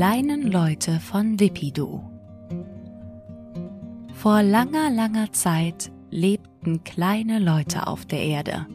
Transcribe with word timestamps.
kleinen 0.00 0.50
Leute 0.50 0.98
von 0.98 1.38
Wipidu. 1.38 2.00
Vor 4.14 4.42
langer, 4.42 4.88
langer 4.88 5.30
Zeit 5.32 5.92
lebten 6.10 6.82
kleine 6.84 7.38
Leute 7.38 7.86
auf 7.86 8.06
der 8.06 8.22
Erde. 8.22 8.66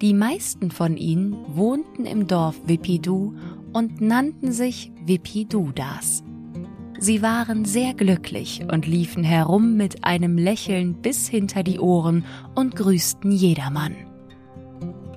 Die 0.00 0.14
meisten 0.14 0.70
von 0.70 0.96
ihnen 0.96 1.36
wohnten 1.54 2.06
im 2.06 2.26
Dorf 2.26 2.56
Wipidu 2.64 3.34
und 3.74 4.00
nannten 4.00 4.50
sich 4.50 4.90
Wipidudas. 5.04 6.24
Sie 6.98 7.20
waren 7.20 7.66
sehr 7.66 7.92
glücklich 7.92 8.64
und 8.72 8.86
liefen 8.86 9.24
herum 9.24 9.76
mit 9.76 10.04
einem 10.04 10.38
Lächeln 10.38 11.02
bis 11.02 11.28
hinter 11.28 11.64
die 11.64 11.80
Ohren 11.80 12.24
und 12.54 12.76
grüßten 12.76 13.30
jedermann. 13.30 13.94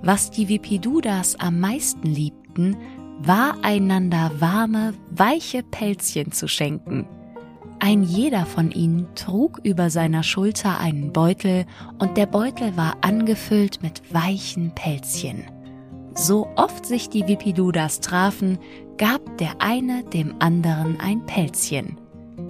Was 0.03 0.31
die 0.31 0.49
Wipidudas 0.49 1.39
am 1.39 1.61
meisten 1.61 2.07
liebten, 2.07 2.75
war 3.21 3.55
einander 3.63 4.31
warme, 4.39 4.93
weiche 5.11 5.61
Pelzchen 5.63 6.31
zu 6.31 6.47
schenken. 6.47 7.07
Ein 7.79 8.03
jeder 8.03 8.45
von 8.45 8.71
ihnen 8.71 9.07
trug 9.15 9.59
über 9.63 9.89
seiner 9.89 10.23
Schulter 10.23 10.79
einen 10.79 11.13
Beutel 11.13 11.65
und 11.97 12.17
der 12.17 12.25
Beutel 12.25 12.75
war 12.75 12.97
angefüllt 13.01 13.81
mit 13.81 14.13
weichen 14.13 14.73
Pelzchen. 14.75 15.45
So 16.13 16.47
oft 16.55 16.85
sich 16.85 17.09
die 17.09 17.27
Wipidudas 17.27 18.01
trafen, 18.01 18.57
gab 18.97 19.37
der 19.37 19.61
eine 19.61 20.03
dem 20.03 20.35
anderen 20.39 20.99
ein 20.99 21.25
Pelzchen. 21.25 21.97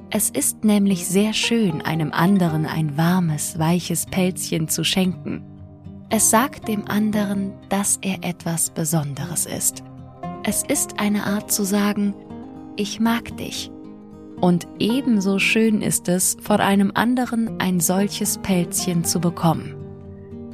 Es 0.10 0.32
ist 0.32 0.63
nämlich 0.63 1.08
sehr 1.08 1.34
schön, 1.34 1.84
einem 1.84 2.12
anderen 2.12 2.65
ein 2.65 2.98
warmes, 2.98 3.60
weiches 3.60 4.08
Pelzchen 4.08 4.68
zu 4.68 4.84
schenken. 4.84 5.43
Es 6.10 6.32
sagt 6.32 6.68
dem 6.68 6.88
anderen, 6.88 7.54
dass 7.70 7.98
er 8.02 8.24
etwas 8.24 8.71
Besonderes 8.71 9.46
ist. 9.46 9.84
Es 10.50 10.64
ist 10.64 11.00
eine 11.00 11.28
Art 11.28 11.52
zu 11.52 11.64
sagen, 11.64 12.16
ich 12.76 13.00
mag 13.00 13.38
dich. 13.38 13.70
Und 14.42 14.68
ebenso 14.80 15.38
schön 15.38 15.84
ist 15.84 16.10
es, 16.10 16.38
von 16.42 16.60
einem 16.60 16.92
anderen 16.96 17.60
ein 17.60 17.80
solches 17.80 18.40
Pelzchen 18.40 19.04
zu 19.04 19.22
bekommen. 19.22 19.76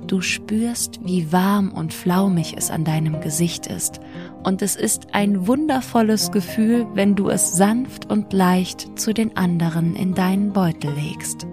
Du 0.06 0.20
spürst, 0.20 1.00
wie 1.06 1.32
warm 1.32 1.72
und 1.72 1.94
flaumig 1.94 2.56
es 2.58 2.72
an 2.72 2.84
deinem 2.84 3.22
Gesicht 3.22 3.68
ist, 3.68 4.02
und 4.44 4.62
es 4.62 4.76
ist 4.76 5.14
ein 5.14 5.48
wundervolles 5.48 6.34
Gefühl, 6.34 6.86
wenn 6.94 7.16
du 7.16 7.30
es 7.30 7.56
sanft 7.56 8.12
und 8.12 8.34
leicht 8.34 9.00
zu 9.00 9.14
den 9.14 9.38
anderen 9.38 9.96
in 9.96 10.14
deinen 10.14 10.52
Beutel 10.52 10.92
legst. 10.92 11.48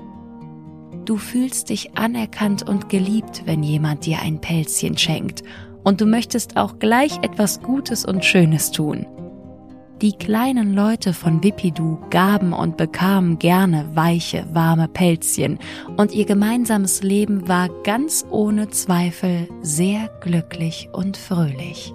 Du 1.04 1.16
fühlst 1.16 1.70
dich 1.70 1.96
anerkannt 1.96 2.68
und 2.68 2.88
geliebt, 2.88 3.42
wenn 3.44 3.62
jemand 3.62 4.04
dir 4.04 4.18
ein 4.20 4.40
Pelzchen 4.40 4.98
schenkt, 4.98 5.44
und 5.84 6.00
du 6.00 6.06
möchtest 6.06 6.56
auch 6.56 6.78
gleich 6.78 7.18
etwas 7.22 7.60
Gutes 7.60 8.04
und 8.04 8.24
Schönes 8.24 8.70
tun. 8.70 9.06
Die 10.02 10.12
kleinen 10.12 10.74
Leute 10.74 11.12
von 11.14 11.44
Wipidu 11.44 11.96
gaben 12.10 12.52
und 12.52 12.76
bekamen 12.76 13.38
gerne 13.38 13.88
weiche, 13.94 14.44
warme 14.52 14.88
Pelzchen, 14.88 15.60
und 15.96 16.12
ihr 16.12 16.24
gemeinsames 16.24 17.04
Leben 17.04 17.46
war 17.46 17.68
ganz 17.84 18.26
ohne 18.28 18.68
Zweifel 18.70 19.48
sehr 19.60 20.10
glücklich 20.20 20.88
und 20.92 21.16
fröhlich. 21.16 21.94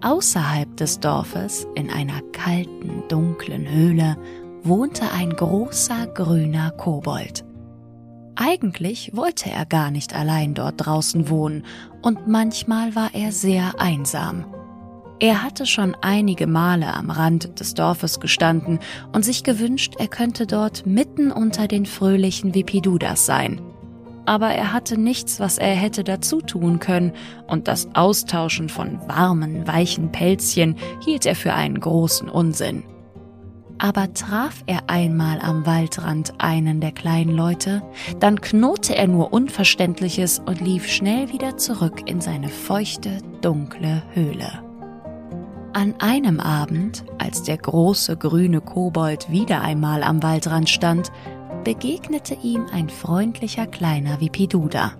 Außerhalb 0.00 0.76
des 0.76 1.00
Dorfes, 1.00 1.66
in 1.74 1.90
einer 1.90 2.20
kalten, 2.30 3.02
dunklen 3.08 3.68
Höhle, 3.68 4.16
wohnte 4.62 5.10
ein 5.10 5.30
großer 5.30 6.06
grüner 6.06 6.70
Kobold. 6.70 7.44
Eigentlich 8.40 9.10
wollte 9.16 9.50
er 9.50 9.66
gar 9.66 9.90
nicht 9.90 10.14
allein 10.14 10.54
dort 10.54 10.74
draußen 10.76 11.28
wohnen, 11.28 11.64
und 12.02 12.28
manchmal 12.28 12.94
war 12.94 13.10
er 13.12 13.32
sehr 13.32 13.80
einsam. 13.80 14.44
Er 15.18 15.42
hatte 15.42 15.66
schon 15.66 15.96
einige 16.02 16.46
Male 16.46 16.94
am 16.94 17.10
Rand 17.10 17.58
des 17.58 17.74
Dorfes 17.74 18.20
gestanden 18.20 18.78
und 19.12 19.24
sich 19.24 19.42
gewünscht, 19.42 19.94
er 19.98 20.06
könnte 20.06 20.46
dort 20.46 20.86
mitten 20.86 21.32
unter 21.32 21.66
den 21.66 21.84
fröhlichen 21.84 22.54
Wipidudas 22.54 23.26
sein. 23.26 23.60
Aber 24.24 24.50
er 24.50 24.72
hatte 24.72 25.00
nichts, 25.00 25.40
was 25.40 25.58
er 25.58 25.74
hätte 25.74 26.04
dazu 26.04 26.40
tun 26.40 26.78
können, 26.78 27.14
und 27.48 27.66
das 27.66 27.88
Austauschen 27.96 28.68
von 28.68 29.00
warmen, 29.08 29.66
weichen 29.66 30.12
Pelzchen 30.12 30.76
hielt 31.04 31.26
er 31.26 31.34
für 31.34 31.54
einen 31.54 31.80
großen 31.80 32.28
Unsinn. 32.28 32.84
Aber 33.78 34.12
traf 34.12 34.64
er 34.66 34.80
einmal 34.88 35.40
am 35.40 35.64
Waldrand 35.64 36.34
einen 36.38 36.80
der 36.80 36.90
kleinen 36.90 37.34
Leute, 37.34 37.82
dann 38.18 38.40
knurrte 38.40 38.96
er 38.96 39.06
nur 39.06 39.32
Unverständliches 39.32 40.40
und 40.44 40.60
lief 40.60 40.88
schnell 40.88 41.32
wieder 41.32 41.56
zurück 41.56 42.02
in 42.06 42.20
seine 42.20 42.48
feuchte, 42.48 43.18
dunkle 43.40 44.02
Höhle. 44.14 44.64
An 45.74 45.94
einem 46.00 46.40
Abend, 46.40 47.04
als 47.18 47.44
der 47.44 47.56
große 47.56 48.16
grüne 48.16 48.60
Kobold 48.60 49.30
wieder 49.30 49.60
einmal 49.60 50.02
am 50.02 50.24
Waldrand 50.24 50.68
stand, 50.68 51.12
begegnete 51.62 52.36
ihm 52.42 52.66
ein 52.72 52.88
freundlicher 52.88 53.66
kleiner 53.66 54.20
Wipiduda. 54.20 54.92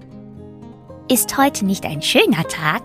Ist 1.10 1.36
heute 1.36 1.64
nicht 1.66 1.84
ein 1.84 2.02
schöner 2.02 2.44
Tag? 2.44 2.82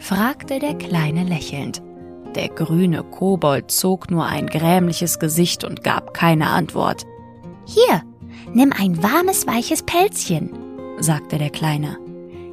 fragte 0.00 0.58
der 0.58 0.74
Kleine 0.74 1.22
lächelnd. 1.22 1.80
Der 2.34 2.48
grüne 2.48 3.02
Kobold 3.02 3.70
zog 3.70 4.10
nur 4.10 4.24
ein 4.24 4.46
grämliches 4.46 5.18
Gesicht 5.18 5.64
und 5.64 5.84
gab 5.84 6.14
keine 6.14 6.48
Antwort. 6.48 7.04
Hier, 7.66 8.02
nimm 8.54 8.72
ein 8.72 9.02
warmes, 9.02 9.46
weiches 9.46 9.82
Pelzchen, 9.82 10.50
sagte 10.98 11.38
der 11.38 11.50
Kleine. 11.50 11.98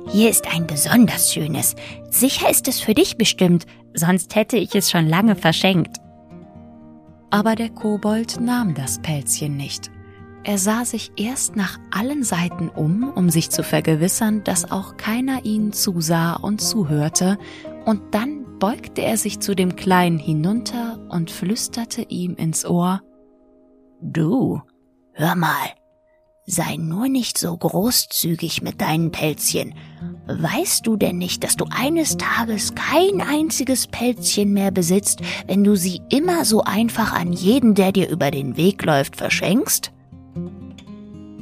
Hier 0.09 0.29
ist 0.29 0.53
ein 0.53 0.67
besonders 0.67 1.33
schönes. 1.33 1.75
Sicher 2.09 2.49
ist 2.49 2.67
es 2.67 2.79
für 2.79 2.93
dich 2.93 3.17
bestimmt, 3.17 3.65
sonst 3.93 4.35
hätte 4.35 4.57
ich 4.57 4.75
es 4.75 4.89
schon 4.89 5.07
lange 5.07 5.35
verschenkt. 5.35 5.97
Aber 7.29 7.55
der 7.55 7.69
Kobold 7.69 8.39
nahm 8.41 8.73
das 8.73 8.99
Pelzchen 8.99 9.55
nicht. 9.55 9.91
Er 10.43 10.57
sah 10.57 10.83
sich 10.83 11.11
erst 11.15 11.55
nach 11.55 11.77
allen 11.91 12.23
Seiten 12.23 12.69
um, 12.69 13.11
um 13.13 13.29
sich 13.29 13.51
zu 13.51 13.61
vergewissern, 13.61 14.43
dass 14.43 14.71
auch 14.71 14.97
keiner 14.97 15.45
ihn 15.45 15.73
zusah 15.73 16.33
und 16.33 16.59
zuhörte, 16.59 17.37
und 17.85 18.01
dann 18.11 18.38
beugte 18.59 19.01
er 19.01 19.17
sich 19.17 19.39
zu 19.39 19.55
dem 19.55 19.75
Kleinen 19.75 20.19
hinunter 20.19 20.99
und 21.09 21.31
flüsterte 21.31 22.03
ihm 22.03 22.35
ins 22.35 22.65
Ohr 22.65 23.01
Du, 24.01 24.61
hör 25.11 25.35
mal, 25.35 25.73
sei 26.45 26.77
nur 26.77 27.09
nicht 27.09 27.37
so 27.37 27.55
großzügig 27.55 28.61
mit 28.61 28.79
deinen 28.79 29.11
Pelzchen. 29.11 29.73
Weißt 30.27 30.87
du 30.87 30.95
denn 30.95 31.17
nicht, 31.17 31.43
dass 31.43 31.57
du 31.57 31.65
eines 31.69 32.15
Tages 32.15 32.75
kein 32.75 33.21
einziges 33.21 33.87
Pelzchen 33.87 34.53
mehr 34.53 34.71
besitzt, 34.71 35.21
wenn 35.47 35.63
du 35.63 35.75
sie 35.75 36.01
immer 36.09 36.45
so 36.45 36.61
einfach 36.63 37.13
an 37.13 37.33
jeden, 37.33 37.75
der 37.75 37.91
dir 37.91 38.09
über 38.09 38.31
den 38.31 38.55
Weg 38.55 38.85
läuft, 38.85 39.17
verschenkst? 39.17 39.91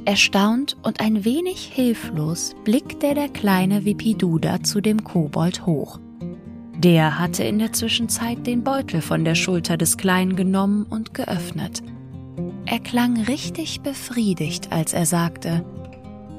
Erstaunt 0.06 0.78
und 0.84 1.00
ein 1.00 1.26
wenig 1.26 1.60
hilflos 1.66 2.56
blickte 2.64 3.14
der 3.14 3.30
kleine 3.30 3.86
Wipiduda 3.86 4.64
zu 4.64 4.82
dem 4.82 5.04
Kobold 5.04 5.66
hoch. 5.66 6.00
Der 6.78 7.18
hatte 7.18 7.44
in 7.44 7.58
der 7.58 7.74
Zwischenzeit 7.74 8.46
den 8.46 8.64
Beutel 8.64 9.02
von 9.02 9.26
der 9.26 9.34
Schulter 9.34 9.78
des 9.78 9.98
Kleinen 9.98 10.36
genommen 10.36 10.86
und 10.88 11.16
geöffnet. 11.16 11.82
Er 12.68 12.80
klang 12.80 13.20
richtig 13.22 13.82
befriedigt, 13.82 14.72
als 14.72 14.94
er 14.94 15.08
sagte, 15.08 15.66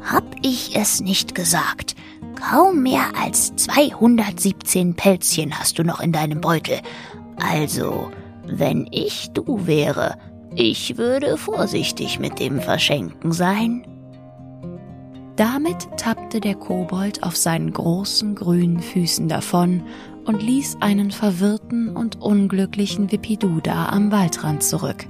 Hab 0.01 0.37
ich 0.43 0.77
es 0.77 1.01
nicht 1.01 1.35
gesagt? 1.35 1.97
Kaum 2.37 2.85
mehr 2.85 3.17
als 3.21 3.57
217 3.57 4.95
Pelzchen 4.95 5.59
hast 5.59 5.79
du 5.81 5.83
noch 5.83 5.99
in 5.99 6.13
deinem 6.13 6.41
Beutel. 6.41 6.79
Also, 7.37 8.13
wenn 8.47 8.87
ich 8.93 9.31
du 9.33 9.67
wäre, 9.67 10.17
ich 10.55 10.99
würde 10.99 11.37
vorsichtig 11.37 12.21
mit 12.21 12.39
dem 12.39 12.61
Verschenken 12.61 13.33
sein. 13.33 13.85
Damit 15.35 15.89
tappte 15.97 16.41
der 16.41 16.57
Kobold 16.57 17.23
auf 17.23 17.37
seinen 17.37 17.73
großen 17.73 18.35
grünen 18.35 18.81
Füßen 18.81 19.29
davon 19.29 19.83
und 20.29 20.43
ließ 20.43 20.77
einen 20.81 21.11
verwirrten 21.11 21.97
und 21.97 22.21
unglücklichen 22.21 23.11
Wipiduda 23.11 23.89
am 23.89 24.13
Waldrand 24.13 24.63
zurück. 24.63 25.07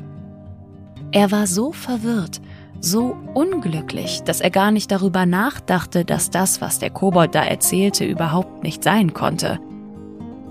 Er 1.10 1.32
war 1.32 1.46
so 1.46 1.72
verwirrt, 1.72 2.40
so 2.80 3.16
unglücklich, 3.34 4.22
dass 4.22 4.40
er 4.40 4.50
gar 4.50 4.70
nicht 4.70 4.92
darüber 4.92 5.26
nachdachte, 5.26 6.04
dass 6.04 6.30
das, 6.30 6.60
was 6.60 6.78
der 6.78 6.90
Kobold 6.90 7.34
da 7.34 7.42
erzählte, 7.42 8.04
überhaupt 8.04 8.62
nicht 8.62 8.84
sein 8.84 9.12
konnte. 9.12 9.58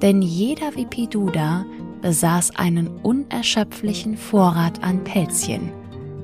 Denn 0.01 0.21
jeder 0.21 0.75
Wipiduda 0.75 1.65
besaß 2.01 2.57
einen 2.57 2.87
unerschöpflichen 3.03 4.17
Vorrat 4.17 4.83
an 4.83 5.03
Pelzchen. 5.05 5.71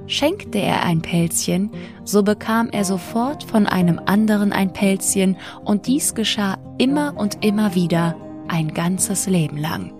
Schenkte 0.08 0.60
er 0.60 0.84
ein 0.84 1.02
Pelzchen, 1.02 1.72
so 2.04 2.24
bekam 2.24 2.70
er 2.72 2.84
sofort 2.84 3.44
von 3.46 3.68
einem 3.68 4.02
anderen 4.06 4.52
ein 4.52 4.74
Pelzchen, 4.74 5.38
und 5.64 5.88
dies 5.88 6.14
geschah 6.14 6.58
immer 6.78 7.16
und 7.16 7.46
immer 7.46 7.74
wieder, 7.74 8.16
ein 8.48 8.74
ganzes 8.74 9.28
Leben 9.28 9.58
lang. 9.58 9.94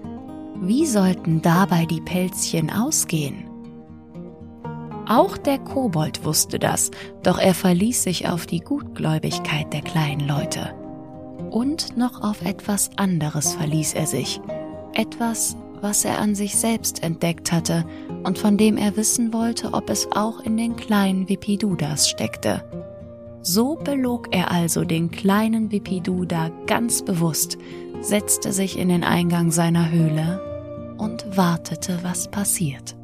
Wie 0.62 0.86
sollten 0.86 1.42
dabei 1.42 1.86
die 1.86 2.02
Pelzchen 2.02 2.70
ausgehen? 2.70 3.50
Auch 5.08 5.38
der 5.38 5.60
Kobold 5.60 6.24
wusste 6.24 6.60
das, 6.60 6.90
doch 7.24 7.38
er 7.38 7.54
verließ 7.54 8.04
sich 8.04 8.28
auf 8.28 8.46
die 8.46 8.62
Gutgläubigkeit 8.62 9.74
der 9.74 9.82
kleinen 9.82 10.28
Leute. 10.28 10.74
Und 11.52 11.98
noch 11.98 12.22
auf 12.24 12.42
etwas 12.44 12.92
anderes 12.98 13.54
verließ 13.56 13.94
er 13.94 14.08
sich, 14.08 14.40
etwas, 14.94 15.58
was 15.82 16.06
er 16.06 16.20
an 16.20 16.34
sich 16.34 16.56
selbst 16.56 17.04
entdeckt 17.04 17.52
hatte 17.52 17.86
und 18.24 18.40
von 18.40 18.58
dem 18.58 18.78
er 18.78 18.96
wissen 18.96 19.34
wollte, 19.34 19.74
ob 19.74 19.90
es 19.90 20.08
auch 20.14 20.40
in 20.40 20.56
den 20.56 20.78
kleinen 20.78 21.28
Wipidudas 21.28 22.08
steckte. 22.10 22.64
So 23.42 23.76
belog 23.76 24.34
er 24.34 24.52
also 24.52 24.86
den 24.86 25.12
kleinen 25.12 25.70
Wipiduda 25.70 26.50
ganz 26.66 27.02
bewusst, 27.02 27.58
setzte 28.04 28.52
sich 28.52 28.78
in 28.78 28.90
den 28.90 29.04
Eingang 29.04 29.52
seiner 29.52 29.90
Höhle 29.90 30.96
und 30.98 31.38
wartete, 31.38 32.00
was 32.04 32.30
passiert. 32.30 32.96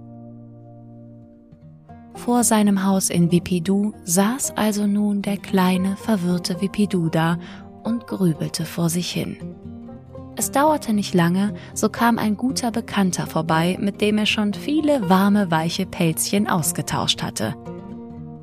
Vor 2.14 2.44
seinem 2.44 2.86
Haus 2.86 3.10
in 3.10 3.32
Wipidu 3.32 3.94
saß 4.04 4.58
also 4.58 4.86
nun 4.86 5.22
der 5.22 5.38
kleine, 5.38 5.96
verwirrte 5.96 6.62
Wipidu 6.62 7.10
da 7.10 7.40
und 7.84 8.08
grübelte 8.08 8.66
vor 8.66 8.90
sich 8.90 9.10
hin. 9.10 9.38
Es 10.36 10.52
dauerte 10.52 10.94
nicht 10.94 11.14
lange, 11.14 11.54
so 11.74 11.90
kam 11.90 12.18
ein 12.18 12.38
guter 12.38 12.72
Bekannter 12.72 13.26
vorbei, 13.26 13.78
mit 13.80 14.02
dem 14.02 14.18
er 14.18 14.26
schon 14.26 14.54
viele 14.54 15.10
warme, 15.10 15.50
weiche 15.50 15.86
Pelzchen 15.86 16.48
ausgetauscht 16.48 17.24
hatte. 17.24 17.56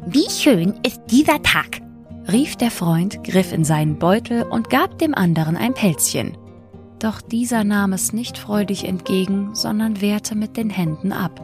Wie 0.07 0.29
schön 0.31 0.75
ist 0.87 1.01
dieser 1.11 1.43
Tag, 1.43 1.81
rief 2.31 2.57
der 2.57 2.71
Freund, 2.71 3.25
griff 3.25 3.53
in 3.53 3.65
seinen 3.65 3.99
Beutel 3.99 4.43
und 4.43 4.71
gab 4.71 4.99
dem 4.99 5.15
anderen 5.15 5.57
ein 5.57 5.75
Pelzchen. 5.75 6.37
Doch 6.99 7.21
dieser 7.21 7.65
nahm 7.65 7.93
es 7.93 8.13
nicht 8.13 8.39
freudig 8.39 8.87
entgegen, 8.87 9.55
sondern 9.55 10.01
wehrte 10.01 10.35
mit 10.35 10.57
den 10.57 10.71
Händen 10.71 11.13
ab. 11.13 11.41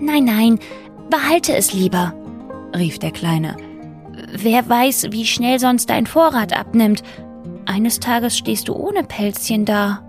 Nein, 0.00 0.24
nein, 0.24 0.58
behalte 1.10 1.54
es 1.54 1.72
lieber, 1.72 2.14
rief 2.74 2.98
der 2.98 3.10
Kleine. 3.10 3.56
Wer 4.32 4.68
weiß, 4.68 5.08
wie 5.10 5.26
schnell 5.26 5.58
sonst 5.58 5.90
dein 5.90 6.06
Vorrat 6.06 6.58
abnimmt. 6.58 7.02
Eines 7.66 8.00
Tages 8.00 8.36
stehst 8.36 8.68
du 8.68 8.74
ohne 8.74 9.04
Pelzchen 9.04 9.64
da. 9.64 10.02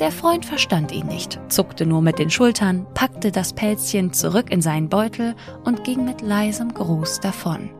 Der 0.00 0.12
Freund 0.12 0.44
verstand 0.44 0.92
ihn 0.92 1.06
nicht, 1.06 1.40
zuckte 1.48 1.86
nur 1.86 2.02
mit 2.02 2.18
den 2.18 2.28
Schultern, 2.28 2.86
packte 2.92 3.32
das 3.32 3.54
Pelzchen 3.54 4.12
zurück 4.12 4.50
in 4.50 4.60
seinen 4.60 4.88
Beutel 4.90 5.34
und 5.64 5.84
ging 5.84 6.04
mit 6.04 6.20
leisem 6.20 6.74
Gruß 6.74 7.20
davon. 7.20 7.70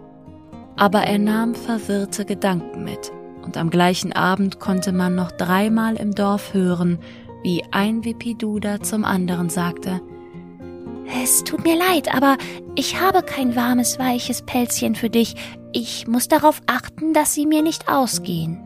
Aber 0.77 1.01
er 1.01 1.19
nahm 1.19 1.55
verwirrte 1.55 2.25
Gedanken 2.25 2.85
mit, 2.85 3.13
und 3.47 3.57
am 3.57 3.71
gleichen 3.71 4.13
Abend 4.13 4.61
konnte 4.61 4.93
man 4.93 5.15
noch 5.15 5.31
dreimal 5.31 5.97
im 5.97 6.15
Dorf 6.15 6.53
hören, 6.53 6.99
wie 7.43 7.63
ein 7.71 8.05
Wipiduda 8.05 8.83
zum 8.83 9.05
anderen 9.05 9.49
sagte, 9.49 10.03
es 11.23 11.45
tut 11.45 11.65
mir 11.65 11.79
leid, 11.79 12.13
aber 12.15 12.37
ich 12.75 13.01
habe 13.01 13.23
kein 13.23 13.55
warmes, 13.55 13.99
weiches 13.99 14.43
Pelzchen 14.43 14.97
für 14.97 15.09
dich. 15.09 15.37
Ich 15.73 16.09
muss 16.09 16.27
darauf 16.27 16.61
achten, 16.67 17.13
dass 17.13 17.33
sie 17.33 17.47
mir 17.47 17.63
nicht 17.63 17.89
ausgehen. 17.89 18.61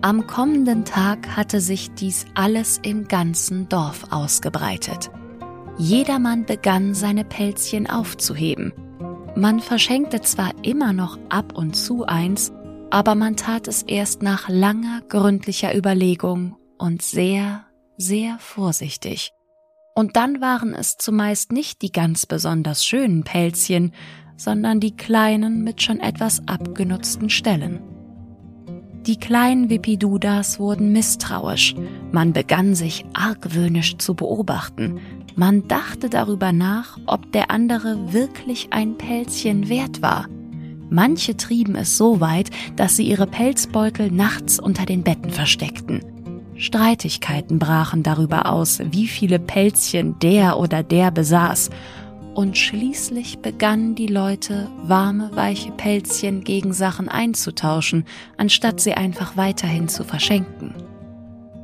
Am 0.00 0.26
kommenden 0.26 0.84
Tag 0.84 1.36
hatte 1.36 1.60
sich 1.60 1.92
dies 1.92 2.26
alles 2.34 2.78
im 2.82 3.06
ganzen 3.06 3.68
Dorf 3.68 4.06
ausgebreitet. 4.10 5.10
Jedermann 5.76 6.44
begann 6.44 6.94
seine 6.94 7.24
Pelzchen 7.24 7.88
aufzuheben. 7.88 8.72
Man 9.36 9.60
verschenkte 9.60 10.20
zwar 10.20 10.50
immer 10.62 10.92
noch 10.92 11.18
ab 11.28 11.56
und 11.56 11.76
zu 11.76 12.04
eins, 12.04 12.52
aber 12.90 13.14
man 13.14 13.36
tat 13.36 13.68
es 13.68 13.82
erst 13.82 14.22
nach 14.22 14.48
langer, 14.48 15.02
gründlicher 15.08 15.76
Überlegung 15.76 16.56
und 16.78 17.02
sehr, 17.02 17.64
sehr 17.96 18.38
vorsichtig. 18.38 19.32
Und 19.94 20.16
dann 20.16 20.40
waren 20.40 20.74
es 20.74 20.96
zumeist 20.96 21.52
nicht 21.52 21.82
die 21.82 21.90
ganz 21.90 22.24
besonders 22.24 22.84
schönen 22.84 23.24
Pelzchen, 23.24 23.92
sondern 24.36 24.78
die 24.78 24.96
kleinen 24.96 25.64
mit 25.64 25.82
schon 25.82 25.98
etwas 25.98 26.46
abgenutzten 26.46 27.28
Stellen. 27.30 27.80
Die 29.06 29.18
kleinen 29.18 29.70
Wipidudas 29.70 30.60
wurden 30.60 30.92
misstrauisch, 30.92 31.74
man 32.12 32.32
begann 32.32 32.74
sich 32.74 33.04
argwöhnisch 33.14 33.96
zu 33.98 34.14
beobachten, 34.14 35.00
man 35.34 35.66
dachte 35.66 36.10
darüber 36.10 36.52
nach, 36.52 36.98
ob 37.06 37.32
der 37.32 37.50
andere 37.50 38.12
wirklich 38.12 38.68
ein 38.72 38.98
Pelzchen 38.98 39.68
wert 39.68 40.02
war. 40.02 40.26
Manche 40.90 41.36
trieben 41.36 41.74
es 41.74 41.96
so 41.98 42.20
weit, 42.20 42.50
dass 42.76 42.96
sie 42.96 43.08
ihre 43.08 43.26
Pelzbeutel 43.26 44.10
nachts 44.10 44.58
unter 44.58 44.86
den 44.86 45.02
Betten 45.02 45.30
versteckten. 45.30 46.00
Streitigkeiten 46.56 47.58
brachen 47.58 48.02
darüber 48.02 48.52
aus, 48.52 48.80
wie 48.90 49.06
viele 49.06 49.38
Pelzchen 49.38 50.18
der 50.18 50.58
oder 50.58 50.82
der 50.82 51.10
besaß, 51.10 51.70
und 52.34 52.56
schließlich 52.56 53.40
begannen 53.40 53.96
die 53.96 54.06
Leute, 54.06 54.68
warme, 54.84 55.30
weiche 55.34 55.72
Pelzchen 55.72 56.44
gegen 56.44 56.72
Sachen 56.72 57.08
einzutauschen, 57.08 58.04
anstatt 58.36 58.80
sie 58.80 58.94
einfach 58.94 59.36
weiterhin 59.36 59.88
zu 59.88 60.04
verschenken. 60.04 60.72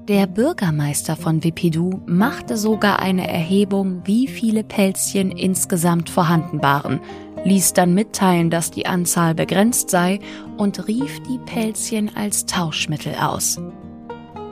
Der 0.09 0.27
Bürgermeister 0.27 1.15
von 1.15 1.45
Wipidu 1.45 2.03
machte 2.07 2.57
sogar 2.57 2.99
eine 2.99 3.27
Erhebung, 3.27 4.03
wie 4.05 4.27
viele 4.27 4.65
Pelzchen 4.65 5.31
insgesamt 5.31 6.11
vorhanden 6.11 6.61
waren, 6.61 7.01
ließ 7.45 7.73
dann 7.75 7.95
mitteilen, 7.95 8.51
dass 8.51 8.71
die 8.71 8.87
Anzahl 8.87 9.35
begrenzt 9.35 9.91
sei 9.91 10.19
und 10.57 10.89
rief 10.89 11.21
die 11.29 11.39
Pelzchen 11.39 12.15
als 12.17 12.47
Tauschmittel 12.47 13.15
aus. 13.15 13.61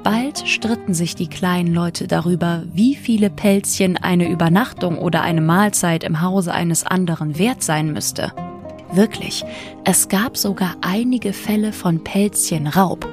Bald 0.02 0.48
stritten 0.48 0.94
sich 0.94 1.14
die 1.14 1.28
kleinen 1.28 1.72
Leute 1.72 2.08
darüber, 2.08 2.64
wie 2.72 2.96
viele 2.96 3.30
Pelzchen 3.30 3.96
eine 3.96 4.28
Übernachtung 4.28 4.98
oder 4.98 5.22
eine 5.22 5.40
Mahlzeit 5.40 6.02
im 6.02 6.20
Hause 6.20 6.52
eines 6.52 6.84
anderen 6.84 7.38
wert 7.38 7.62
sein 7.62 7.92
müsste. 7.92 8.32
Wirklich, 8.92 9.44
es 9.84 10.08
gab 10.08 10.36
sogar 10.36 10.74
einige 10.80 11.32
Fälle 11.32 11.72
von 11.72 12.02
Pelzchenraub. 12.02 13.08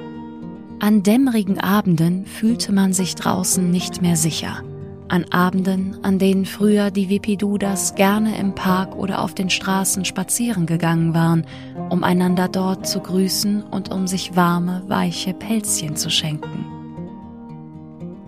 An 0.79 1.03
dämmerigen 1.03 1.59
Abenden 1.59 2.25
fühlte 2.25 2.71
man 2.71 2.91
sich 2.91 3.15
draußen 3.15 3.69
nicht 3.69 4.01
mehr 4.01 4.15
sicher. 4.15 4.63
An 5.09 5.25
Abenden, 5.31 5.97
an 6.03 6.19
denen 6.19 6.45
früher 6.45 6.91
die 6.91 7.09
Wipidudas 7.09 7.95
gerne 7.95 8.38
im 8.38 8.53
Park 8.53 8.95
oder 8.95 9.23
auf 9.23 9.33
den 9.33 9.50
Straßen 9.50 10.06
spazieren 10.06 10.67
gegangen 10.67 11.15
waren, 11.15 11.45
um 11.89 12.03
einander 12.03 12.47
dort 12.47 12.85
zu 12.85 13.00
grüßen 13.00 13.63
und 13.63 13.91
um 13.91 14.06
sich 14.06 14.35
warme, 14.35 14.83
weiche 14.88 15.33
Pelzchen 15.33 15.95
zu 15.95 16.11
schenken. 16.11 16.65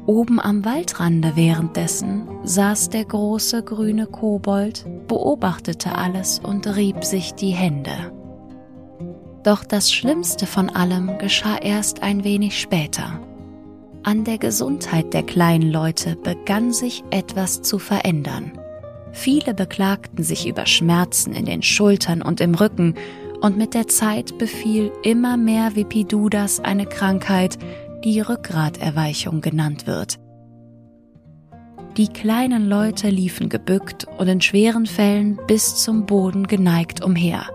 Oben 0.07 0.39
am 0.41 0.65
Waldrande 0.65 1.35
währenddessen 1.35 2.27
saß 2.43 2.89
der 2.89 3.05
große 3.05 3.61
grüne 3.61 4.07
Kobold, 4.07 4.85
beobachtete 5.07 5.95
alles 5.95 6.39
und 6.39 6.65
rieb 6.75 7.03
sich 7.03 7.35
die 7.35 7.51
Hände. 7.51 8.11
Doch 9.43 9.63
das 9.63 9.91
Schlimmste 9.91 10.47
von 10.47 10.69
allem 10.69 11.19
geschah 11.19 11.57
erst 11.57 12.01
ein 12.01 12.23
wenig 12.23 12.59
später. 12.59 13.19
An 14.03 14.23
der 14.23 14.39
Gesundheit 14.39 15.13
der 15.13 15.21
kleinen 15.21 15.71
Leute 15.71 16.15
begann 16.15 16.73
sich 16.73 17.03
etwas 17.11 17.61
zu 17.61 17.77
verändern. 17.77 18.53
Viele 19.11 19.53
beklagten 19.53 20.23
sich 20.23 20.47
über 20.47 20.65
Schmerzen 20.65 21.33
in 21.33 21.45
den 21.45 21.61
Schultern 21.61 22.23
und 22.23 22.41
im 22.41 22.55
Rücken, 22.55 22.95
und 23.41 23.57
mit 23.57 23.73
der 23.73 23.87
Zeit 23.87 24.37
befiel 24.37 24.91
immer 25.03 25.35
mehr 25.35 25.75
Wipidudas 25.75 26.59
eine 26.59 26.85
Krankheit, 26.85 27.57
die 28.03 28.21
Rückgraterweichung 28.21 29.41
genannt 29.41 29.87
wird. 29.87 30.19
Die 31.97 32.07
kleinen 32.07 32.67
Leute 32.67 33.09
liefen 33.09 33.49
gebückt 33.49 34.07
und 34.17 34.27
in 34.27 34.41
schweren 34.41 34.85
Fällen 34.85 35.39
bis 35.47 35.75
zum 35.75 36.05
Boden 36.05 36.47
geneigt 36.47 37.03
umher. 37.03 37.47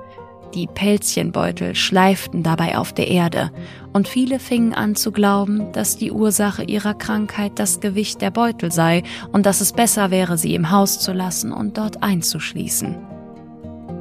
Die 0.54 0.66
Pelzchenbeutel 0.66 1.74
schleiften 1.74 2.42
dabei 2.42 2.78
auf 2.78 2.92
der 2.92 3.08
Erde, 3.08 3.50
und 3.96 4.08
viele 4.08 4.38
fingen 4.38 4.74
an 4.74 4.94
zu 4.94 5.10
glauben, 5.10 5.72
dass 5.72 5.96
die 5.96 6.12
Ursache 6.12 6.62
ihrer 6.62 6.92
Krankheit 6.92 7.52
das 7.58 7.80
Gewicht 7.80 8.20
der 8.20 8.30
Beutel 8.30 8.70
sei 8.70 9.02
und 9.32 9.46
dass 9.46 9.62
es 9.62 9.72
besser 9.72 10.10
wäre, 10.10 10.36
sie 10.36 10.54
im 10.54 10.70
Haus 10.70 11.00
zu 11.00 11.14
lassen 11.14 11.50
und 11.50 11.78
dort 11.78 12.02
einzuschließen. 12.02 12.94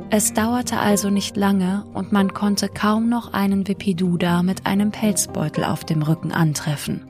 Es 0.09 0.33
dauerte 0.33 0.79
also 0.79 1.09
nicht 1.09 1.37
lange 1.37 1.85
und 1.93 2.11
man 2.11 2.33
konnte 2.33 2.67
kaum 2.67 3.07
noch 3.07 3.31
einen 3.31 3.69
Wipiduda 3.69 4.43
mit 4.43 4.65
einem 4.65 4.91
Pelzbeutel 4.91 5.63
auf 5.63 5.85
dem 5.85 6.01
Rücken 6.01 6.33
antreffen. 6.33 7.01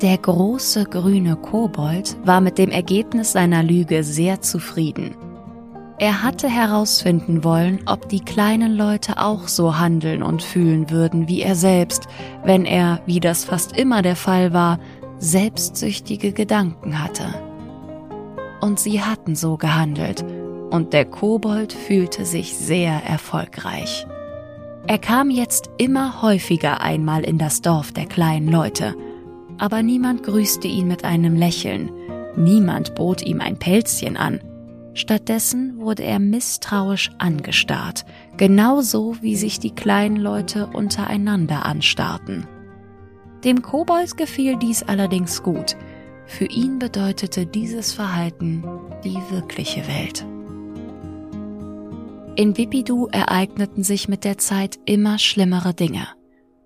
Der 0.00 0.16
große 0.16 0.84
grüne 0.84 1.36
Kobold 1.36 2.16
war 2.24 2.40
mit 2.40 2.56
dem 2.56 2.70
Ergebnis 2.70 3.32
seiner 3.32 3.62
Lüge 3.62 4.02
sehr 4.02 4.40
zufrieden. 4.40 5.14
Er 6.00 6.22
hatte 6.22 6.48
herausfinden 6.48 7.44
wollen, 7.44 7.80
ob 7.84 8.08
die 8.08 8.20
kleinen 8.20 8.74
Leute 8.74 9.18
auch 9.18 9.48
so 9.48 9.78
handeln 9.78 10.22
und 10.22 10.42
fühlen 10.42 10.88
würden 10.88 11.28
wie 11.28 11.42
er 11.42 11.54
selbst, 11.54 12.08
wenn 12.42 12.64
er, 12.64 13.02
wie 13.04 13.20
das 13.20 13.44
fast 13.44 13.76
immer 13.76 14.00
der 14.00 14.16
Fall 14.16 14.54
war, 14.54 14.78
selbstsüchtige 15.18 16.32
Gedanken 16.32 17.04
hatte. 17.04 17.26
Und 18.62 18.80
sie 18.80 19.02
hatten 19.02 19.36
so 19.36 19.58
gehandelt, 19.58 20.24
und 20.70 20.94
der 20.94 21.04
Kobold 21.04 21.74
fühlte 21.74 22.24
sich 22.24 22.56
sehr 22.56 23.04
erfolgreich. 23.04 24.06
Er 24.86 24.98
kam 24.98 25.28
jetzt 25.28 25.68
immer 25.76 26.22
häufiger 26.22 26.80
einmal 26.80 27.24
in 27.24 27.36
das 27.36 27.60
Dorf 27.60 27.92
der 27.92 28.06
kleinen 28.06 28.48
Leute, 28.48 28.94
aber 29.58 29.82
niemand 29.82 30.22
grüßte 30.22 30.66
ihn 30.66 30.88
mit 30.88 31.04
einem 31.04 31.36
Lächeln, 31.36 31.90
niemand 32.36 32.94
bot 32.94 33.20
ihm 33.20 33.42
ein 33.42 33.58
Pelzchen 33.58 34.16
an. 34.16 34.40
Stattdessen 34.94 35.78
wurde 35.78 36.02
er 36.02 36.18
misstrauisch 36.18 37.10
angestarrt, 37.18 38.04
genauso 38.36 39.16
wie 39.20 39.36
sich 39.36 39.60
die 39.60 39.74
kleinen 39.74 40.16
Leute 40.16 40.66
untereinander 40.66 41.64
anstarrten. 41.64 42.46
Dem 43.44 43.62
Kobold 43.62 44.16
gefiel 44.16 44.56
dies 44.56 44.82
allerdings 44.82 45.42
gut. 45.42 45.76
Für 46.26 46.44
ihn 46.44 46.78
bedeutete 46.78 47.46
dieses 47.46 47.92
Verhalten 47.92 48.62
die 49.04 49.18
wirkliche 49.30 49.86
Welt. 49.86 50.26
In 52.36 52.56
Wipidu 52.56 53.08
ereigneten 53.10 53.82
sich 53.82 54.08
mit 54.08 54.24
der 54.24 54.38
Zeit 54.38 54.78
immer 54.84 55.18
schlimmere 55.18 55.74
Dinge. 55.74 56.06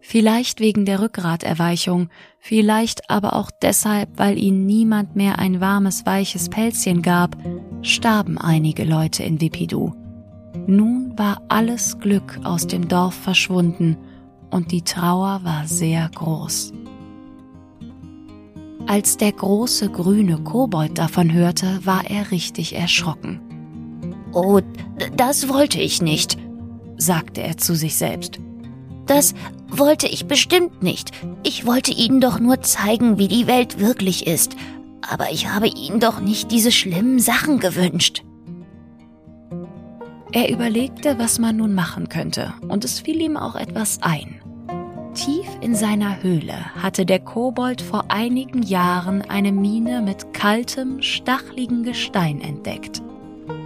Vielleicht 0.06 0.60
wegen 0.60 0.84
der 0.84 1.00
Rückgraterweichung, 1.00 2.10
vielleicht 2.38 3.08
aber 3.08 3.36
auch 3.36 3.50
deshalb, 3.50 4.10
weil 4.18 4.36
ihnen 4.36 4.66
niemand 4.66 5.16
mehr 5.16 5.38
ein 5.38 5.62
warmes, 5.62 6.04
weiches 6.04 6.50
Pelzchen 6.50 7.00
gab, 7.00 7.38
starben 7.80 8.36
einige 8.36 8.84
Leute 8.84 9.22
in 9.22 9.40
Wipidu. 9.40 9.94
Nun 10.66 11.14
war 11.16 11.40
alles 11.48 11.98
Glück 12.00 12.38
aus 12.44 12.66
dem 12.66 12.86
Dorf 12.86 13.14
verschwunden 13.14 13.96
und 14.50 14.72
die 14.72 14.82
Trauer 14.82 15.40
war 15.42 15.66
sehr 15.66 16.10
groß. 16.14 16.74
Als 18.86 19.16
der 19.16 19.32
große 19.32 19.88
grüne 19.88 20.36
Kobold 20.36 20.98
davon 20.98 21.32
hörte, 21.32 21.80
war 21.84 22.04
er 22.10 22.30
richtig 22.30 22.76
erschrocken. 22.76 23.40
Oh, 24.34 24.60
das 25.16 25.48
wollte 25.48 25.80
ich 25.80 26.02
nicht, 26.02 26.36
sagte 26.98 27.42
er 27.42 27.56
zu 27.56 27.74
sich 27.74 27.96
selbst. 27.96 28.38
Das 29.06 29.34
wollte 29.68 30.06
ich 30.06 30.26
bestimmt 30.26 30.82
nicht. 30.82 31.10
Ich 31.42 31.66
wollte 31.66 31.92
Ihnen 31.92 32.20
doch 32.20 32.38
nur 32.38 32.62
zeigen, 32.62 33.18
wie 33.18 33.28
die 33.28 33.46
Welt 33.46 33.78
wirklich 33.78 34.26
ist. 34.26 34.56
Aber 35.08 35.30
ich 35.30 35.48
habe 35.48 35.68
Ihnen 35.68 36.00
doch 36.00 36.20
nicht 36.20 36.50
diese 36.50 36.72
schlimmen 36.72 37.18
Sachen 37.18 37.60
gewünscht. 37.60 38.22
Er 40.32 40.50
überlegte, 40.50 41.16
was 41.18 41.38
man 41.38 41.58
nun 41.58 41.74
machen 41.74 42.08
könnte, 42.08 42.54
und 42.66 42.84
es 42.84 42.98
fiel 42.98 43.20
ihm 43.20 43.36
auch 43.36 43.54
etwas 43.54 44.00
ein. 44.02 44.40
Tief 45.14 45.46
in 45.60 45.76
seiner 45.76 46.24
Höhle 46.24 46.74
hatte 46.74 47.06
der 47.06 47.20
Kobold 47.20 47.80
vor 47.80 48.06
einigen 48.08 48.64
Jahren 48.64 49.22
eine 49.22 49.52
Mine 49.52 50.02
mit 50.02 50.34
kaltem, 50.34 51.00
stachligen 51.02 51.84
Gestein 51.84 52.40
entdeckt. 52.40 53.00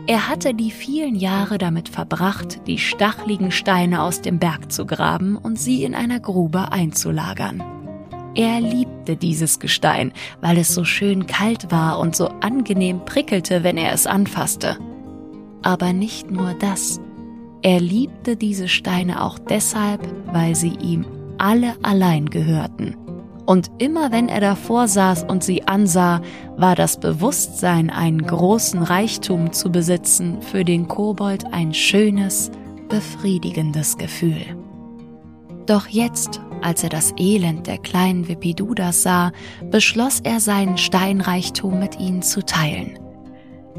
Er 0.09 0.27
hatte 0.27 0.55
die 0.55 0.71
vielen 0.71 1.17
Jahre 1.17 1.59
damit 1.59 1.91
verbracht, 1.91 2.67
die 2.67 2.79
stachligen 2.79 3.51
Steine 3.51 4.03
aus 4.03 4.23
dem 4.23 4.39
Berg 4.39 4.73
zu 4.73 4.87
graben 4.87 5.37
und 5.37 5.59
sie 5.61 5.85
in 5.85 5.95
einer 5.95 6.19
Grube 6.19 6.73
einzulagern. 6.73 7.63
Er 8.35 8.59
liebte 8.59 9.17
dieses 9.17 9.59
Gestein, 9.59 10.15
weil 10.41 10.57
es 10.57 10.75
so 10.75 10.85
schön 10.85 11.27
kalt 11.27 11.71
war 11.71 11.99
und 11.99 12.17
so 12.17 12.29
angenehm 12.41 13.05
prickelte, 13.05 13.63
wenn 13.65 13.77
er 13.77 13.93
es 13.93 14.07
anfasste. 14.07 14.79
Aber 15.61 15.93
nicht 15.93 16.31
nur 16.31 16.55
das. 16.55 17.03
Er 17.61 17.79
liebte 17.79 18.35
diese 18.37 18.69
Steine 18.69 19.23
auch 19.23 19.39
deshalb, 19.39 20.01
weil 20.33 20.55
sie 20.55 20.73
ihm 20.81 21.05
alle 21.37 21.77
allein 21.83 22.31
gehörten 22.31 22.97
und 23.49 23.71
immer 23.79 24.13
wenn 24.13 24.29
er 24.29 24.43
davor 24.43 24.89
saß 24.89 25.25
und 25.25 25.43
sie 25.43 25.67
ansah, 25.67 26.21
war 26.59 26.75
das 26.75 27.01
Bewusstsein, 27.01 27.89
einen 27.89 28.21
großen 28.21 28.83
Reichtum 28.83 29.55
zu 29.55 29.73
besitzen, 29.73 30.43
für 30.43 30.67
den 30.67 30.87
Kobold 30.87 31.47
ein 31.51 31.73
schönes, 31.73 32.51
befriedigendes 32.91 33.97
Gefühl. 33.97 34.43
Doch 35.65 35.87
jetzt, 35.87 36.43
als 36.61 36.83
er 36.83 36.91
das 36.91 37.15
Elend 37.17 37.67
der 37.67 37.79
kleinen 37.79 38.29
Wipidudas 38.29 39.03
sah, 39.03 39.33
beschloss 39.71 40.21
er 40.21 40.41
seinen 40.41 40.77
Steinreichtum 40.77 41.79
mit 41.79 41.99
ihnen 41.99 42.21
zu 42.21 42.45
teilen. 42.45 42.99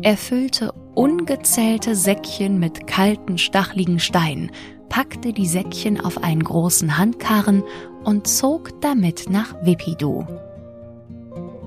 Er 0.01 0.17
füllte 0.17 0.71
ungezählte 0.95 1.95
Säckchen 1.95 2.57
mit 2.57 2.87
kalten, 2.87 3.37
stachligen 3.37 3.99
Steinen, 3.99 4.49
packte 4.89 5.31
die 5.31 5.45
Säckchen 5.45 6.03
auf 6.03 6.23
einen 6.23 6.43
großen 6.43 6.97
Handkarren 6.97 7.63
und 8.03 8.27
zog 8.27 8.81
damit 8.81 9.29
nach 9.29 9.55
Wipidu. 9.63 10.25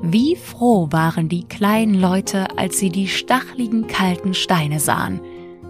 Wie 0.03 0.35
froh 0.35 0.89
waren 0.91 1.29
die 1.29 1.45
kleinen 1.45 1.95
Leute, 1.95 2.59
als 2.59 2.79
sie 2.79 2.91
die 2.91 3.07
stachligen 3.07 3.87
kalten 3.87 4.35
Steine 4.35 4.81
sahen. 4.81 5.21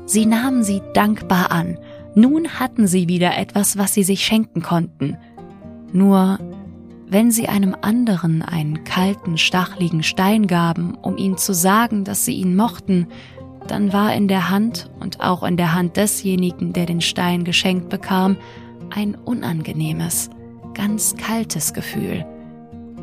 Sie 0.06 0.24
nahmen 0.24 0.64
sie 0.64 0.80
dankbar 0.94 1.50
an. 1.52 1.78
Nun 2.14 2.48
hatten 2.48 2.86
sie 2.86 3.08
wieder 3.08 3.36
etwas, 3.36 3.76
was 3.76 3.92
sie 3.92 4.02
sich 4.02 4.24
schenken 4.24 4.62
konnten. 4.62 5.18
Nur, 5.92 6.38
wenn 7.08 7.30
sie 7.30 7.48
einem 7.48 7.76
anderen 7.82 8.40
einen 8.40 8.84
kalten, 8.84 9.36
stachligen 9.36 10.02
Stein 10.02 10.46
gaben, 10.46 10.94
um 10.94 11.18
ihm 11.18 11.36
zu 11.36 11.52
sagen, 11.52 12.04
dass 12.04 12.24
sie 12.24 12.34
ihn 12.34 12.56
mochten, 12.56 13.08
dann 13.68 13.92
war 13.92 14.14
in 14.14 14.28
der 14.28 14.48
Hand 14.48 14.90
und 14.98 15.20
auch 15.20 15.42
in 15.42 15.58
der 15.58 15.74
Hand 15.74 15.96
desjenigen, 15.98 16.72
der 16.72 16.86
den 16.86 17.02
Stein 17.02 17.44
geschenkt 17.44 17.90
bekam, 17.90 18.38
ein 18.90 19.14
unangenehmes, 19.14 20.30
ganz 20.74 21.16
kaltes 21.16 21.72
Gefühl. 21.72 22.24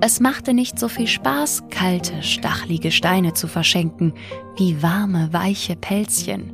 Es 0.02 0.20
machte 0.22 0.54
nicht 0.54 0.80
so 0.80 0.88
viel 0.88 1.08
Spaß, 1.08 1.64
kalte, 1.70 2.24
stachlige 2.24 2.92
Steine 2.92 3.34
zu 3.34 3.48
verschenken, 3.48 4.14
wie 4.58 4.82
warme, 4.82 5.34
weiche 5.34 5.76
Pelzchen. 5.76 6.54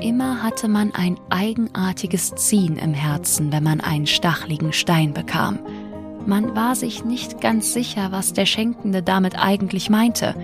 Immer 0.00 0.42
hatte 0.42 0.66
man 0.66 0.92
ein 0.92 1.16
eigenartiges 1.30 2.34
Ziehen 2.34 2.76
im 2.76 2.92
Herzen, 2.92 3.52
wenn 3.52 3.62
man 3.62 3.80
einen 3.80 4.06
stachligen 4.06 4.72
Stein 4.72 5.14
bekam. 5.14 5.60
Man 6.26 6.56
war 6.56 6.74
sich 6.74 7.04
nicht 7.04 7.40
ganz 7.40 7.72
sicher, 7.72 8.10
was 8.10 8.32
der 8.32 8.46
Schenkende 8.46 9.02
damit 9.02 9.38
eigentlich 9.38 9.90
meinte. 9.90 10.34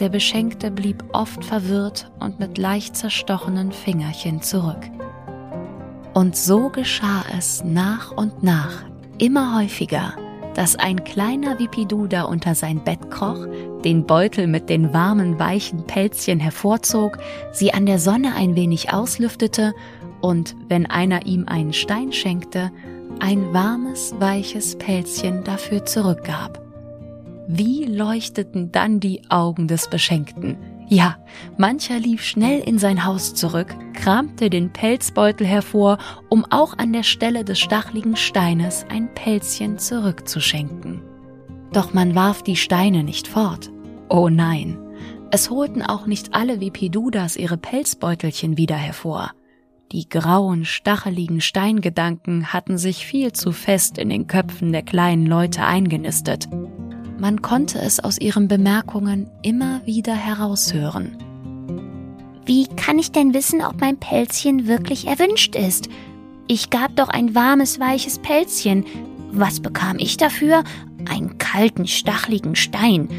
Der 0.00 0.10
Beschenkte 0.10 0.70
blieb 0.70 1.02
oft 1.12 1.44
verwirrt 1.44 2.10
und 2.20 2.40
mit 2.40 2.58
leicht 2.58 2.94
zerstochenen 2.94 3.72
Fingerchen 3.72 4.42
zurück. 4.42 4.90
Und 6.12 6.36
so 6.36 6.68
geschah 6.68 7.24
es 7.38 7.62
nach 7.64 8.12
und 8.12 8.42
nach, 8.42 8.84
immer 9.20 9.60
häufiger, 9.60 10.14
dass 10.54 10.76
ein 10.76 11.04
kleiner 11.04 11.58
Wipiduda 11.58 12.22
unter 12.22 12.54
sein 12.54 12.82
Bett 12.82 13.10
kroch, 13.10 13.46
den 13.84 14.04
Beutel 14.04 14.46
mit 14.46 14.68
den 14.68 14.92
warmen, 14.92 15.38
weichen 15.38 15.86
Pelzchen 15.86 16.40
hervorzog, 16.40 17.18
sie 17.52 17.72
an 17.72 17.86
der 17.86 17.98
Sonne 17.98 18.34
ein 18.34 18.56
wenig 18.56 18.92
auslüftete 18.92 19.72
und, 20.20 20.56
wenn 20.68 20.86
einer 20.86 21.26
ihm 21.26 21.46
einen 21.46 21.72
Stein 21.72 22.12
schenkte, 22.12 22.72
ein 23.20 23.52
warmes, 23.52 24.14
weiches 24.18 24.76
Pelzchen 24.76 25.44
dafür 25.44 25.84
zurückgab. 25.84 26.60
Wie 27.46 27.84
leuchteten 27.84 28.72
dann 28.72 29.00
die 29.00 29.22
Augen 29.28 29.68
des 29.68 29.88
Beschenkten, 29.88 30.56
ja, 30.90 31.16
mancher 31.56 32.00
lief 32.00 32.24
schnell 32.24 32.60
in 32.60 32.78
sein 32.78 33.04
Haus 33.04 33.32
zurück, 33.34 33.74
kramte 33.94 34.50
den 34.50 34.72
Pelzbeutel 34.72 35.46
hervor, 35.46 35.98
um 36.28 36.44
auch 36.50 36.76
an 36.78 36.92
der 36.92 37.04
Stelle 37.04 37.44
des 37.44 37.60
stachligen 37.60 38.16
Steines 38.16 38.84
ein 38.90 39.14
Pelzchen 39.14 39.78
zurückzuschenken. 39.78 41.00
Doch 41.72 41.94
man 41.94 42.16
warf 42.16 42.42
die 42.42 42.56
Steine 42.56 43.04
nicht 43.04 43.28
fort. 43.28 43.70
Oh 44.08 44.28
nein, 44.28 44.78
es 45.30 45.48
holten 45.48 45.82
auch 45.82 46.06
nicht 46.06 46.34
alle 46.34 46.58
Wipidudas 46.58 47.36
ihre 47.36 47.56
Pelzbeutelchen 47.56 48.56
wieder 48.56 48.74
hervor. 48.74 49.30
Die 49.92 50.08
grauen, 50.08 50.64
stacheligen 50.64 51.40
Steingedanken 51.40 52.52
hatten 52.52 52.78
sich 52.78 53.06
viel 53.06 53.32
zu 53.32 53.52
fest 53.52 53.96
in 53.96 54.08
den 54.08 54.26
Köpfen 54.26 54.72
der 54.72 54.82
kleinen 54.82 55.26
Leute 55.26 55.64
eingenistet. 55.64 56.48
Man 57.20 57.42
konnte 57.42 57.78
es 57.78 58.00
aus 58.00 58.18
ihren 58.18 58.48
Bemerkungen 58.48 59.28
immer 59.42 59.82
wieder 59.84 60.14
heraushören. 60.14 61.18
Wie 62.46 62.66
kann 62.66 62.98
ich 62.98 63.12
denn 63.12 63.34
wissen, 63.34 63.60
ob 63.60 63.78
mein 63.78 63.98
Pelzchen 63.98 64.66
wirklich 64.66 65.06
erwünscht 65.06 65.54
ist? 65.54 65.90
Ich 66.48 66.70
gab 66.70 66.96
doch 66.96 67.10
ein 67.10 67.34
warmes, 67.34 67.78
weiches 67.78 68.20
Pelzchen. 68.20 68.86
Was 69.32 69.60
bekam 69.60 69.98
ich 69.98 70.16
dafür? 70.16 70.64
Einen 71.10 71.36
kalten, 71.36 71.86
stachligen 71.86 72.56
Stein. 72.56 73.10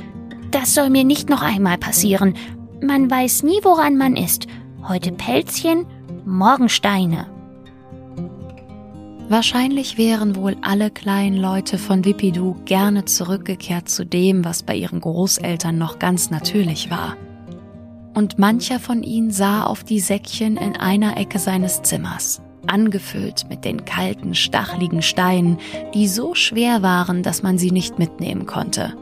Das 0.50 0.74
soll 0.74 0.90
mir 0.90 1.04
nicht 1.04 1.30
noch 1.30 1.44
einmal 1.44 1.78
passieren. 1.78 2.34
Man 2.82 3.10
weiß 3.10 3.44
nie, 3.44 3.60
woran 3.62 3.98
man 3.98 4.16
ist. 4.16 4.48
Heute 4.88 5.12
Pelzchen, 5.12 5.86
morgen 6.26 6.70
Steine. 6.70 7.31
Wahrscheinlich 9.32 9.98
wären 9.98 10.36
wohl 10.36 10.58
alle 10.62 10.92
kleinen 10.92 11.38
Leute 11.38 11.78
von 11.78 12.04
Wipidu 12.04 12.58
gerne 12.66 13.06
zurückgekehrt 13.06 13.88
zu 13.88 14.06
dem, 14.06 14.44
was 14.44 14.62
bei 14.62 14.76
ihren 14.76 15.00
Großeltern 15.00 15.78
noch 15.78 16.00
ganz 16.00 16.32
natürlich 16.32 16.92
war. 16.92 17.16
Und 18.14 18.40
mancher 18.40 18.78
von 18.78 19.04
ihnen 19.04 19.32
sah 19.32 19.64
auf 19.64 19.86
die 19.86 20.02
Säckchen 20.02 20.58
in 20.58 20.76
einer 20.76 21.16
Ecke 21.16 21.40
seines 21.40 21.82
Zimmers, 21.82 22.42
angefüllt 22.68 23.46
mit 23.48 23.64
den 23.64 23.86
kalten, 23.86 24.36
stachligen 24.36 25.02
Steinen, 25.02 25.60
die 25.94 26.10
so 26.10 26.36
schwer 26.36 26.82
waren, 26.82 27.24
dass 27.24 27.42
man 27.42 27.58
sie 27.58 27.72
nicht 27.72 28.00
mitnehmen 28.00 28.46
konnte. 28.48 28.96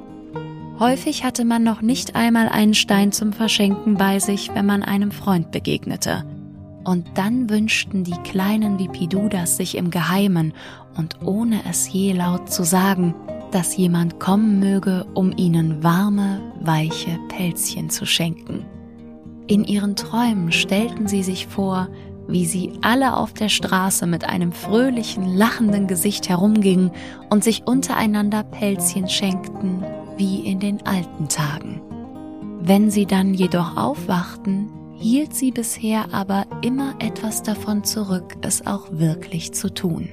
Häufig 0.77 1.23
hatte 1.23 1.43
man 1.43 1.63
noch 1.63 1.81
nicht 1.81 2.15
einmal 2.15 2.49
einen 2.49 2.75
Stein 2.75 3.11
zum 3.11 3.33
Verschenken 3.33 3.95
bei 3.95 4.19
sich, 4.19 4.51
wenn 4.53 4.67
man 4.67 4.83
einem 4.83 5.09
Freund 5.09 5.49
begegnete– 5.49 6.23
und 6.89 7.05
dann 7.13 7.51
wünschten 7.51 8.03
die 8.03 8.17
kleinen 8.23 8.79
Wipidudas 8.79 9.57
sich 9.57 9.77
im 9.77 9.91
Geheimen 9.91 10.53
und 10.97 11.21
ohne 11.23 11.61
es 11.69 11.87
je 11.93 12.13
laut 12.13 12.51
zu 12.51 12.63
sagen, 12.63 13.13
dass 13.51 13.77
jemand 13.77 14.19
kommen 14.19 14.59
möge, 14.59 15.05
um 15.13 15.31
ihnen 15.37 15.83
warme, 15.83 16.41
weiche 16.61 17.19
Pelzchen 17.27 17.91
zu 17.91 18.07
schenken. 18.07 18.65
In 19.45 19.65
ihren 19.65 19.95
Träumen 19.95 20.51
stellten 20.51 21.07
sie 21.07 21.21
sich 21.21 21.45
vor, 21.45 21.89
wie 22.27 22.45
sie 22.45 22.71
alle 22.81 23.17
auf 23.17 23.33
der 23.33 23.49
Straße 23.49 24.07
mit 24.07 24.23
einem 24.23 24.51
fröhlichen, 24.51 25.35
lachenden 25.35 25.85
Gesicht 25.85 26.27
herumgingen 26.27 26.89
und 27.29 27.43
sich 27.43 27.67
untereinander 27.67 28.41
Pelzchen 28.41 29.07
schenkten, 29.07 29.83
wie 30.17 30.39
in 30.39 30.59
den 30.59 30.83
alten 30.87 31.29
Tagen. 31.29 31.81
Wenn 32.61 32.89
sie 32.89 33.05
dann 33.05 33.35
jedoch 33.35 33.77
aufwachten, 33.77 34.71
hielt 34.99 35.33
sie 35.33 35.51
bisher 35.51 36.13
aber 36.13 36.45
immer 36.61 36.93
etwas 36.99 37.41
davon 37.41 37.83
zurück, 37.83 38.35
es 38.41 38.67
auch 38.67 38.91
wirklich 38.91 39.53
zu 39.53 39.73
tun. 39.73 40.09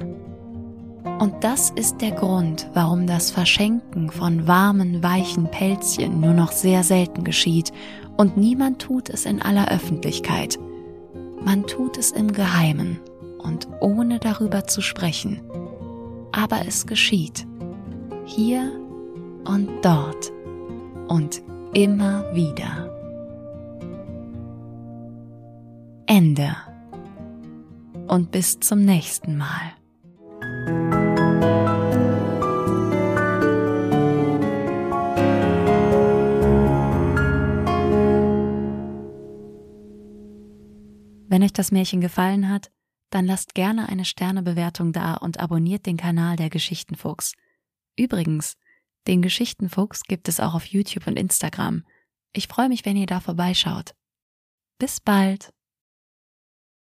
Und 1.19 1.43
das 1.43 1.71
ist 1.71 2.01
der 2.03 2.13
Grund, 2.13 2.69
warum 2.75 3.07
das 3.07 3.31
Verschenken 3.31 4.11
von 4.11 4.47
warmen, 4.47 5.03
weichen 5.03 5.51
Pelzchen 5.51 6.21
nur 6.21 6.35
noch 6.35 6.53
sehr 6.53 6.85
selten 6.85 7.25
geschieht 7.25 7.73
und 8.17 8.37
niemand 8.37 8.81
tut 8.81 9.09
es 9.09 9.25
in 9.25 9.43
aller 9.43 9.69
Öffentlichkeit. 9.71 10.59
Man 11.45 11.67
tut 11.67 11.97
es 11.99 12.13
im 12.13 12.33
Geheimen 12.33 13.01
und 13.39 13.69
ohne 13.81 14.19
darüber 14.19 14.67
zu 14.67 14.83
sprechen. 14.83 15.41
Aber 16.33 16.61
es 16.67 16.87
geschieht. 16.87 17.47
Hier 18.25 18.73
und 19.47 19.69
dort 19.83 20.33
und 21.09 21.41
immer 21.73 22.25
wieder. 22.35 22.96
Ende. 26.07 26.57
Und 28.07 28.31
bis 28.31 28.61
zum 28.61 28.85
nächsten 28.85 29.37
Mal. 29.37 29.73
Wenn 41.29 41.43
euch 41.43 41.53
das 41.53 41.73
Märchen 41.73 42.01
gefallen 42.01 42.49
hat, 42.49 42.71
dann 43.11 43.27
lasst 43.27 43.55
gerne 43.55 43.89
eine 43.89 44.05
Sternebewertung 44.05 44.93
da 44.93 45.15
und 45.15 45.41
abonniert 45.41 45.87
den 45.87 45.97
Kanal 45.97 46.37
der 46.37 46.51
Geschichtenfuchs. 46.51 47.33
Übrigens, 47.99 48.57
den 49.09 49.23
Geschichtenfuchs 49.23 50.03
gibt 50.03 50.29
es 50.29 50.39
auch 50.39 50.55
auf 50.55 50.67
YouTube 50.67 51.07
und 51.07 51.19
Instagram. 51.19 51.85
Ich 52.33 52.47
freue 52.47 52.69
mich, 52.69 52.85
wenn 52.85 52.97
ihr 52.97 53.07
da 53.07 53.21
vorbeischaut. 53.21 53.95
Bis 54.79 55.01
bald! 55.01 55.56